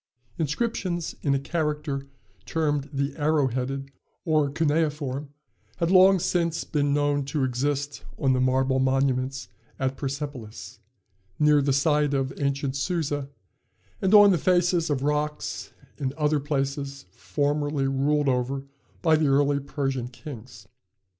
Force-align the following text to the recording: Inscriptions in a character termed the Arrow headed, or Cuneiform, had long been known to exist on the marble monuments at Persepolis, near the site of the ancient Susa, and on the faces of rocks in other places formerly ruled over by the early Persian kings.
Inscriptions 0.39 1.13
in 1.21 1.35
a 1.35 1.39
character 1.39 2.07
termed 2.47 2.89
the 2.91 3.15
Arrow 3.17 3.49
headed, 3.49 3.91
or 4.25 4.49
Cuneiform, 4.49 5.29
had 5.77 5.91
long 5.91 6.19
been 6.71 6.91
known 6.91 7.23
to 7.25 7.43
exist 7.43 8.03
on 8.17 8.33
the 8.33 8.41
marble 8.41 8.79
monuments 8.79 9.49
at 9.77 9.97
Persepolis, 9.97 10.79
near 11.37 11.61
the 11.61 11.71
site 11.71 12.15
of 12.15 12.29
the 12.29 12.43
ancient 12.43 12.75
Susa, 12.75 13.29
and 14.01 14.15
on 14.15 14.31
the 14.31 14.39
faces 14.39 14.89
of 14.89 15.03
rocks 15.03 15.69
in 15.99 16.15
other 16.17 16.39
places 16.39 17.05
formerly 17.11 17.87
ruled 17.87 18.27
over 18.27 18.63
by 19.03 19.15
the 19.15 19.27
early 19.27 19.59
Persian 19.59 20.07
kings. 20.07 20.67